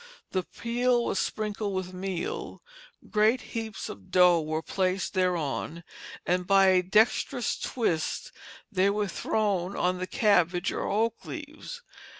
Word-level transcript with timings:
The 0.31 0.41
peel 0.41 1.05
was 1.05 1.19
sprinkled 1.19 1.75
with 1.75 1.93
meal, 1.93 2.63
great 3.11 3.39
heaps 3.53 3.87
of 3.87 4.09
dough 4.09 4.41
were 4.41 4.63
placed 4.63 5.13
thereon, 5.13 5.83
and 6.25 6.47
by 6.47 6.69
a 6.69 6.81
dexterous 6.81 7.55
twist 7.55 8.31
they 8.71 8.89
were 8.89 9.07
thrown 9.07 9.75
on 9.75 9.99
the 9.99 10.07
cabbage 10.07 10.71
or 10.71 10.89
oak 10.89 11.23
leaves. 11.25 11.83